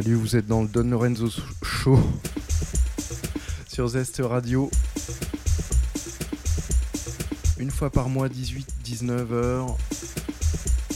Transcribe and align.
Salut, 0.00 0.14
vous 0.14 0.36
êtes 0.36 0.46
dans 0.46 0.62
le 0.62 0.68
Don 0.68 0.84
Lorenzo 0.90 1.28
Show 1.64 1.98
sur 3.66 3.88
Zest 3.88 4.22
Radio. 4.24 4.70
Une 7.58 7.72
fois 7.72 7.90
par 7.90 8.08
mois, 8.08 8.28
18-19 8.28 9.32
heures, 9.32 9.76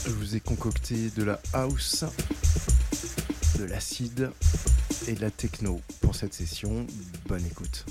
je 0.05 0.11
vous 0.11 0.37
ai 0.37 0.39
concocté 0.39 1.09
de 1.17 1.23
la 1.23 1.41
house, 1.51 2.05
de 3.59 3.65
l'acide 3.65 4.31
et 5.09 5.11
de 5.15 5.19
la 5.19 5.31
techno 5.31 5.81
pour 5.99 6.15
cette 6.15 6.33
session. 6.33 6.87
Bonne 7.27 7.45
écoute. 7.45 7.83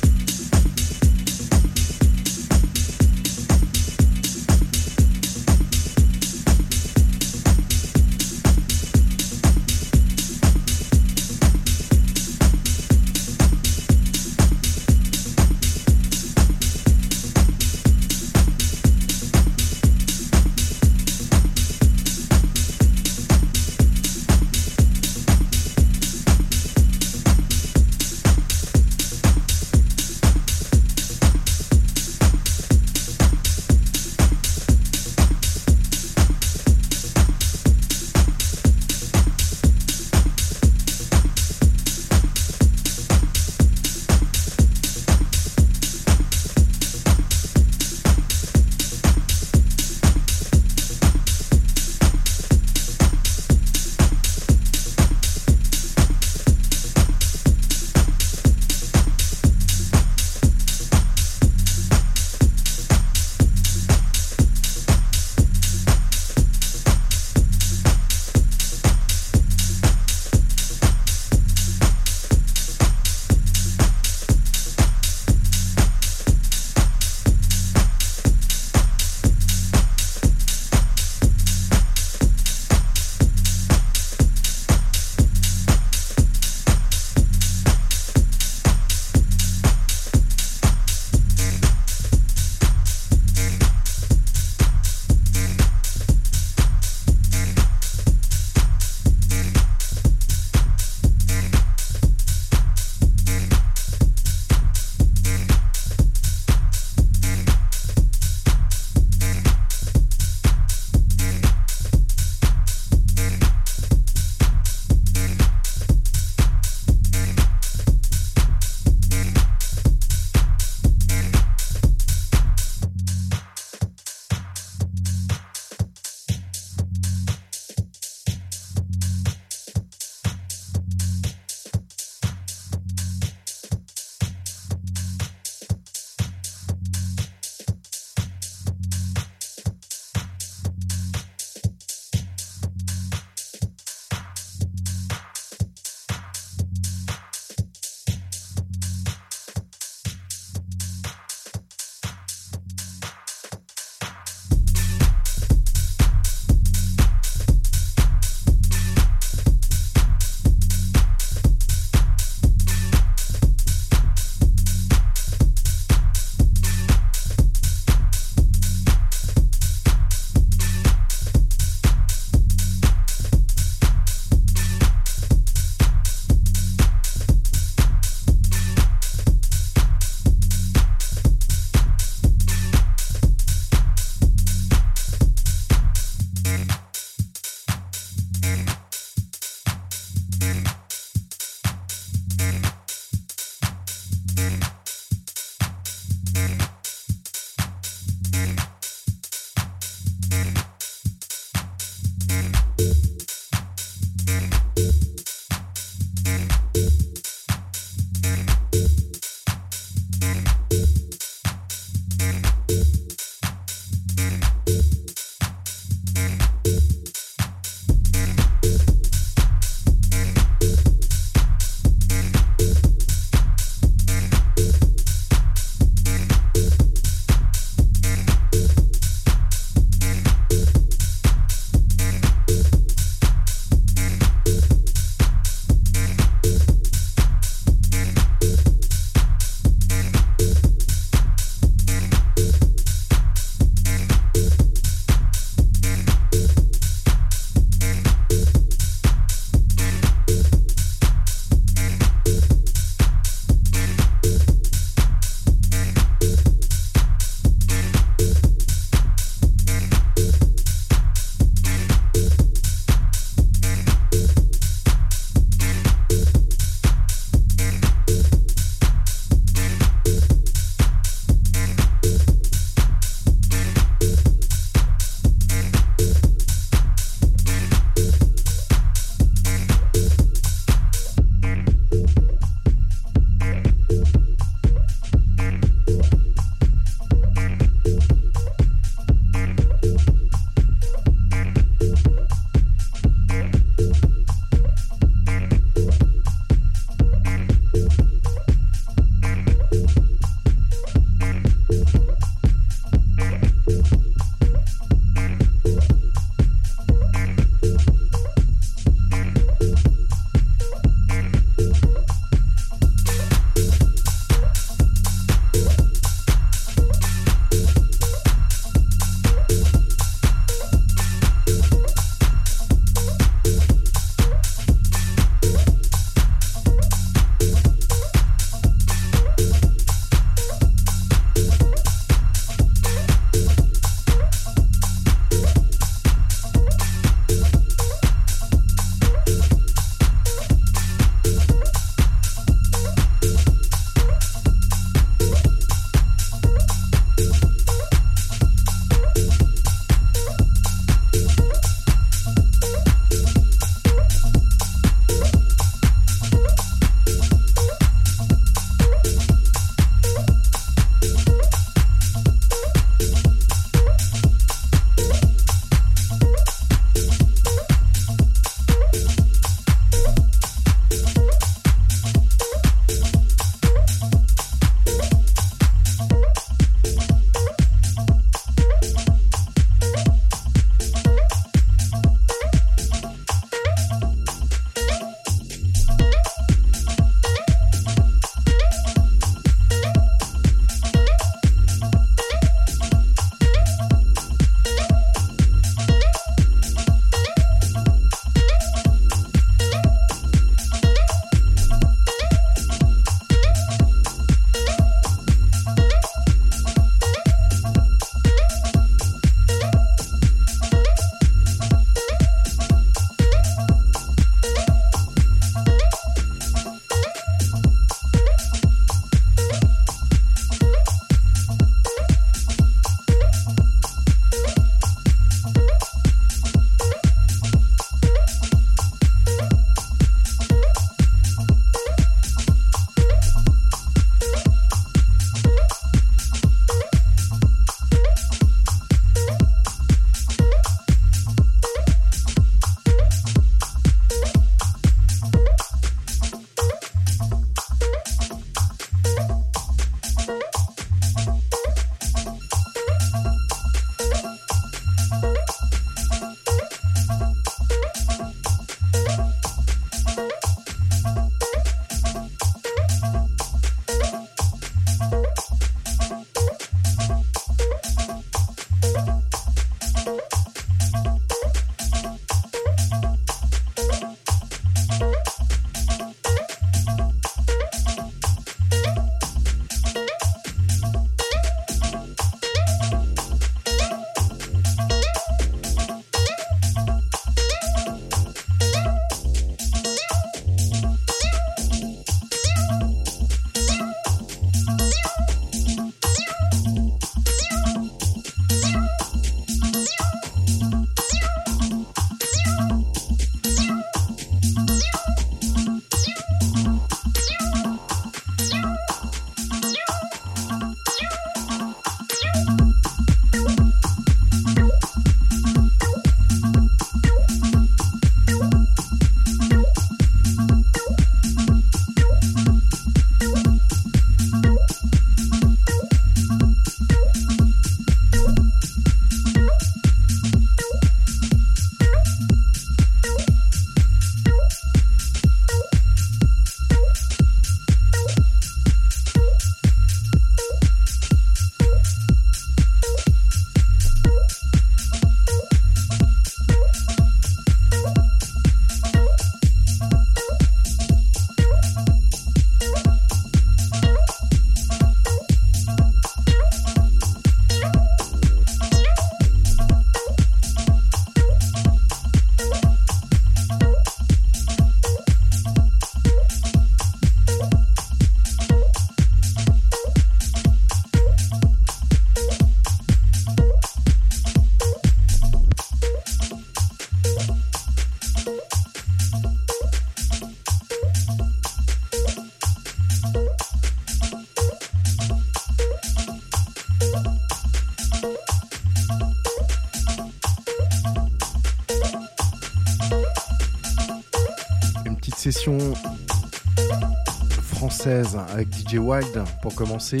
Wild 598.78 599.24
pour 599.42 599.54
commencer. 599.54 600.00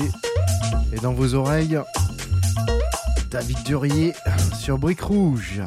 Et 0.92 0.96
dans 0.96 1.12
vos 1.12 1.34
oreilles, 1.34 1.78
David 3.30 3.62
Durier 3.64 4.14
sur 4.58 4.78
Brique 4.78 5.02
Rouge. 5.02 5.62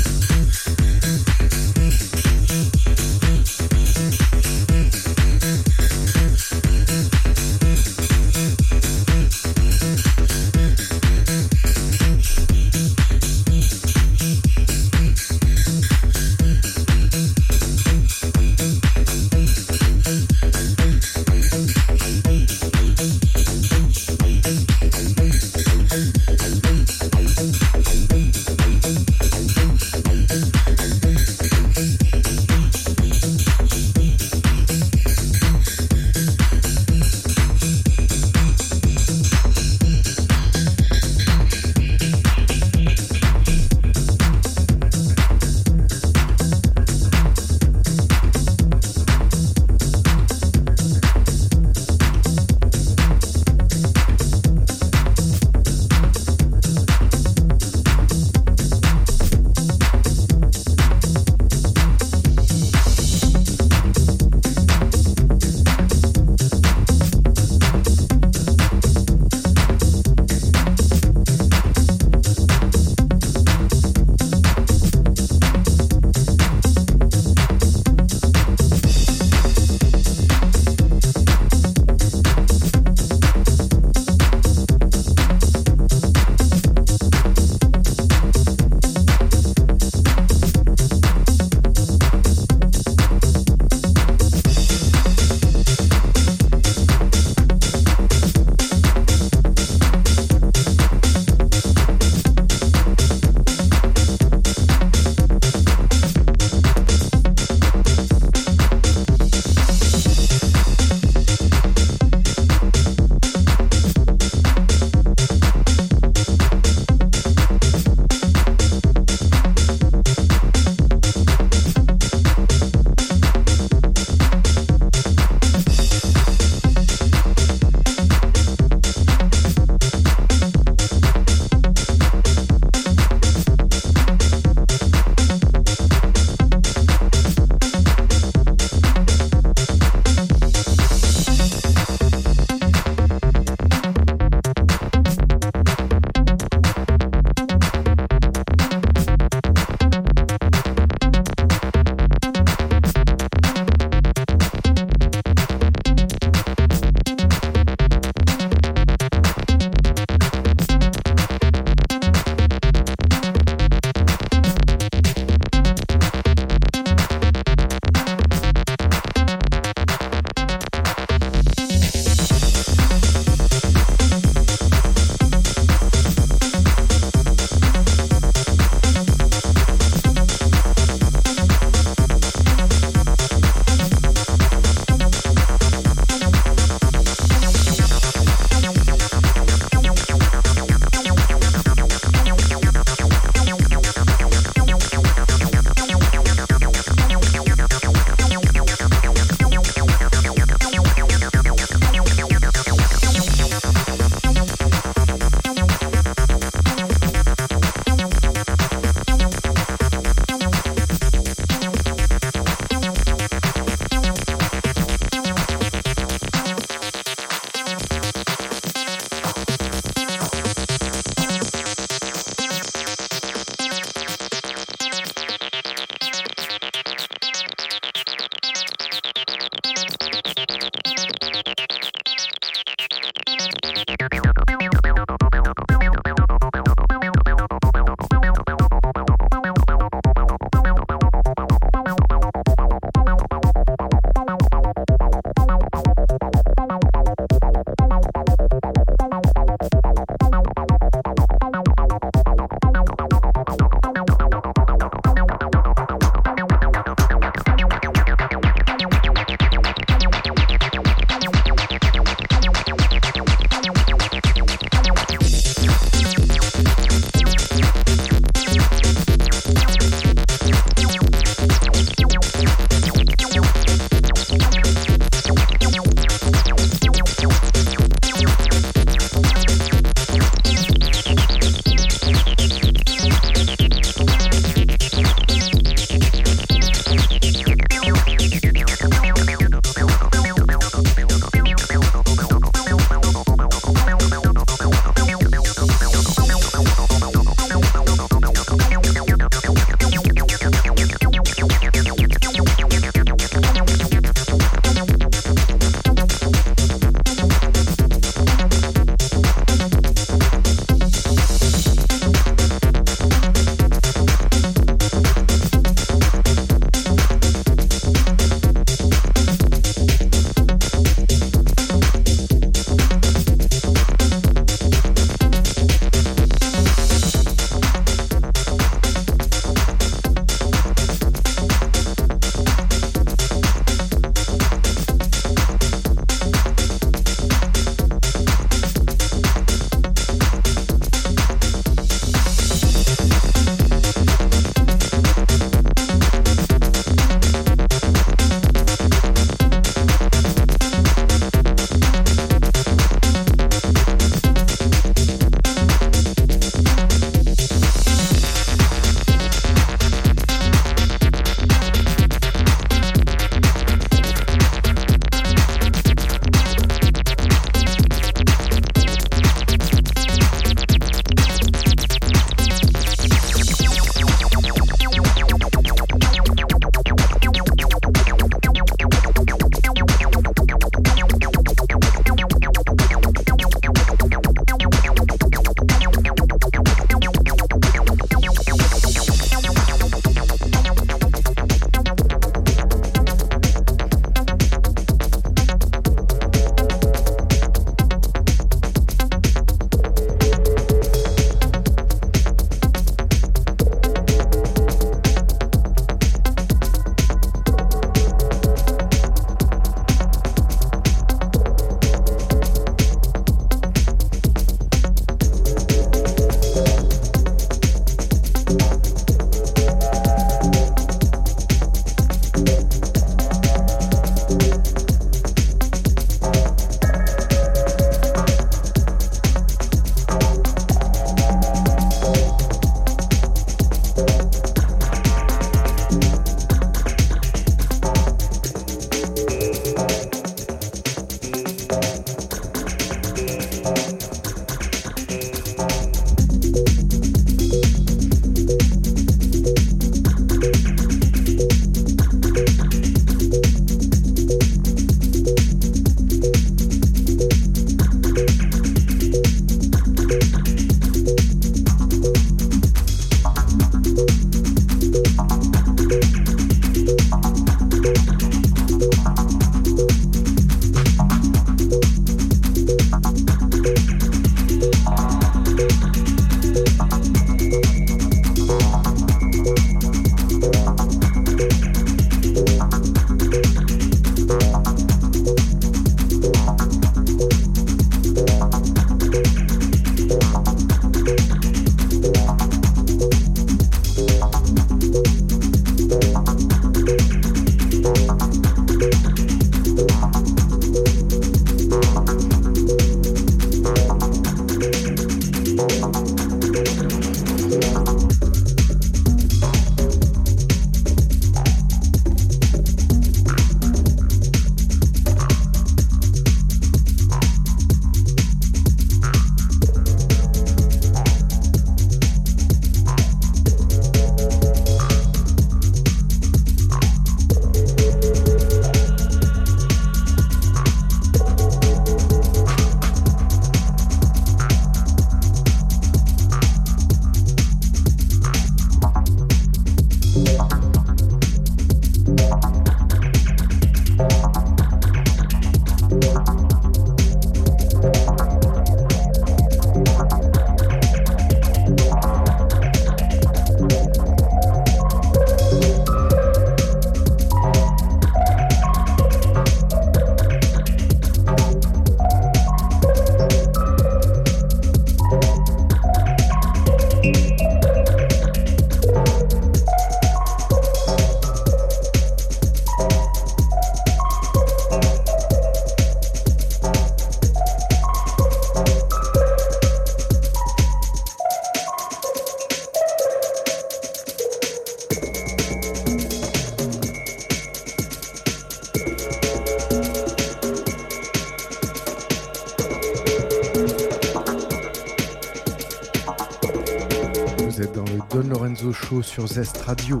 Sur 599.02 599.26
Zest 599.26 599.56
Radio. 599.66 600.00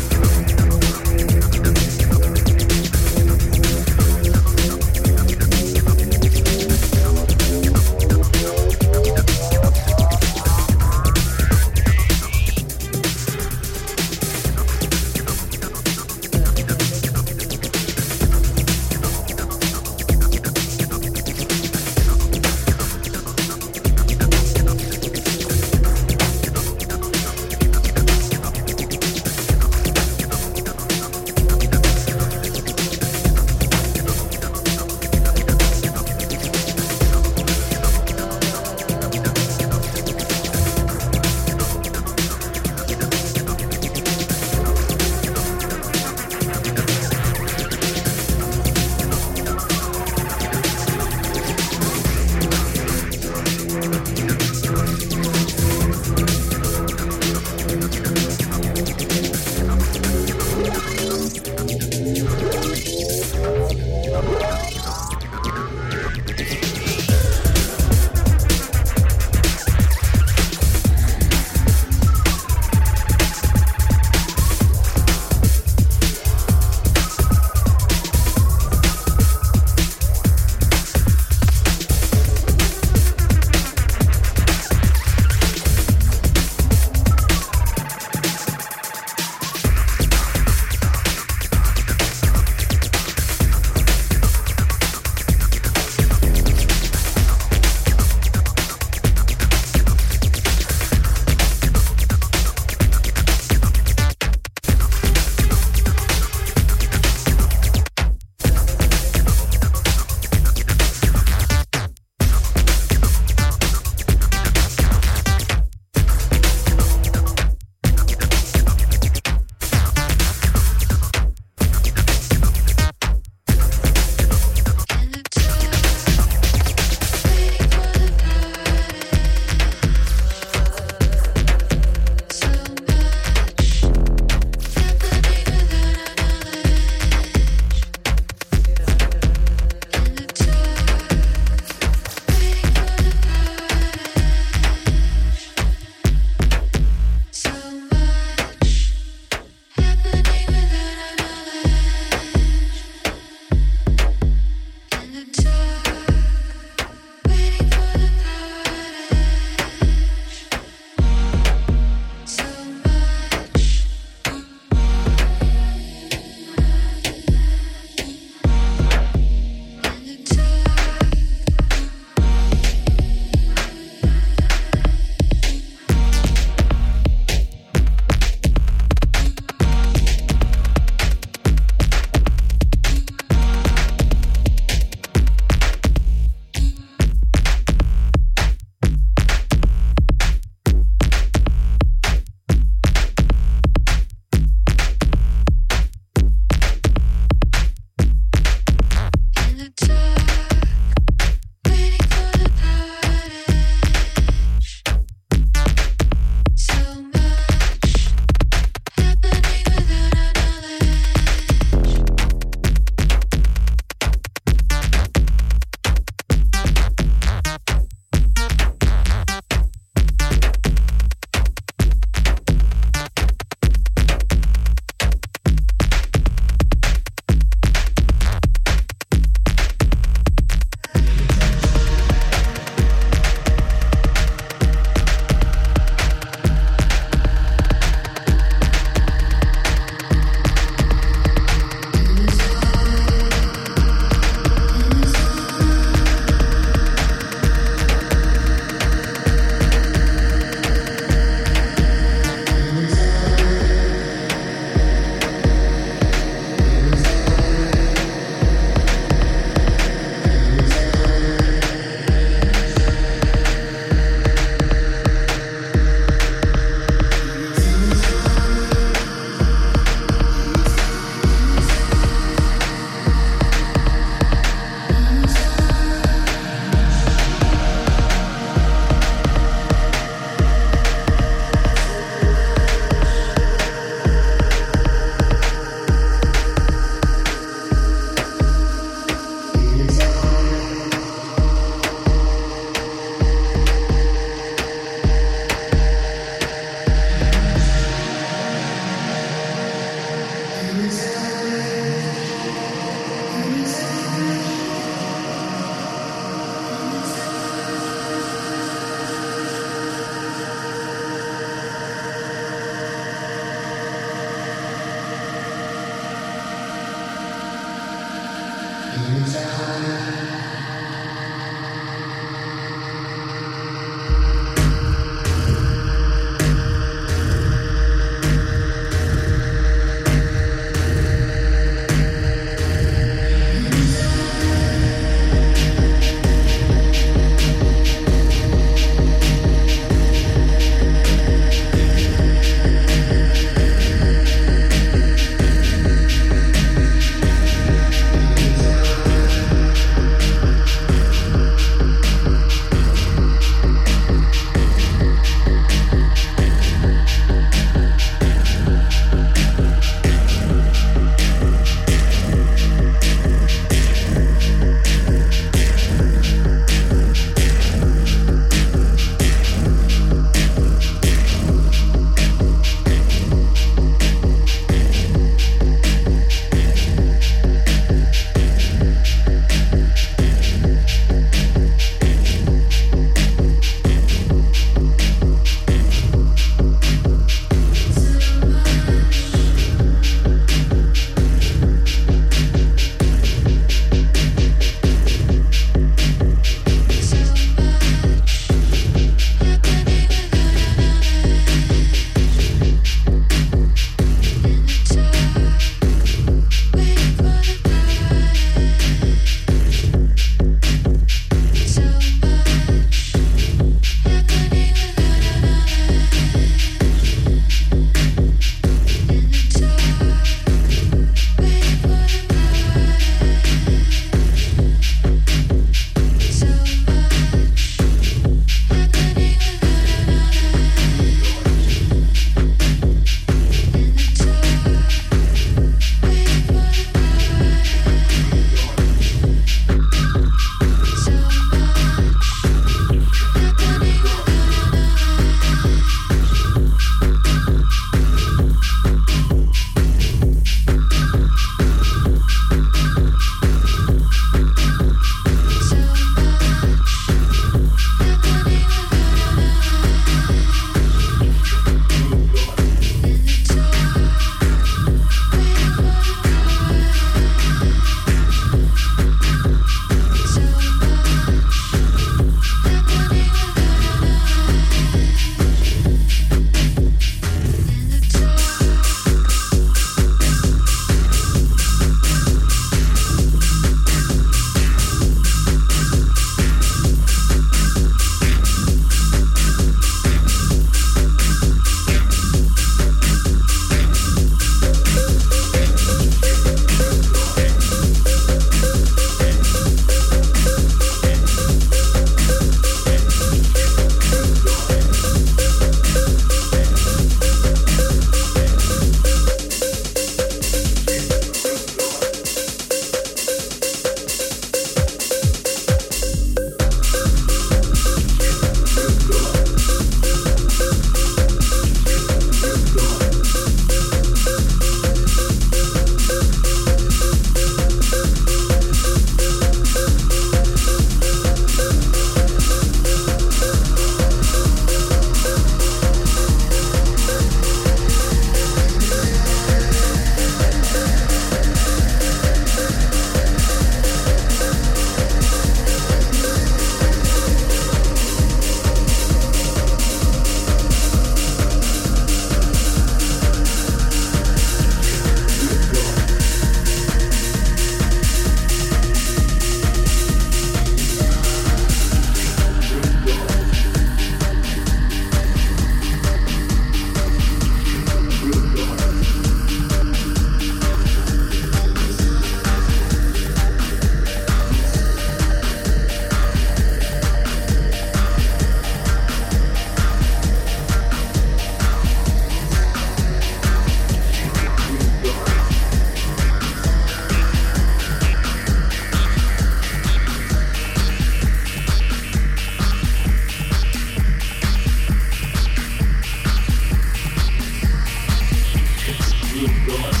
good 599.41 599.65
God. 599.65 600.00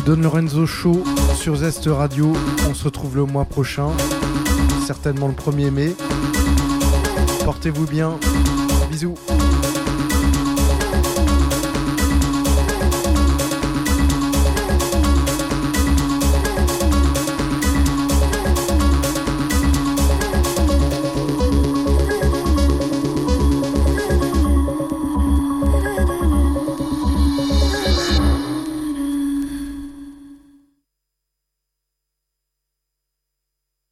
Don 0.00 0.16
Lorenzo 0.16 0.66
Show 0.66 1.04
sur 1.34 1.56
Zest 1.56 1.86
Radio. 1.86 2.32
On 2.68 2.74
se 2.74 2.84
retrouve 2.84 3.16
le 3.16 3.24
mois 3.24 3.44
prochain, 3.44 3.88
certainement 4.86 5.28
le 5.28 5.34
1er 5.34 5.70
mai. 5.70 5.96
Portez-vous 7.44 7.86
bien. 7.86 8.18
Bisous. 8.90 9.14